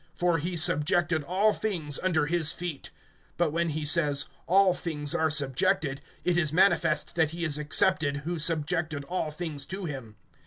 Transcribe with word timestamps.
For 0.15 0.39
he 0.39 0.57
subjected 0.57 1.23
all 1.25 1.53
things 1.53 1.99
under 2.01 2.25
his 2.25 2.51
feet. 2.51 2.89
(27)But 3.37 3.51
when 3.51 3.69
he 3.69 3.85
says, 3.85 4.25
All 4.47 4.73
things 4.73 5.13
are 5.13 5.29
subjected, 5.29 6.01
it 6.23 6.39
is 6.39 6.51
manifest 6.51 7.13
that 7.13 7.29
he 7.29 7.43
is 7.45 7.59
excepted, 7.59 8.17
who 8.25 8.39
subjected 8.39 9.03
all 9.03 9.29
things 9.29 9.67
to 9.67 9.85
him. 9.85 10.15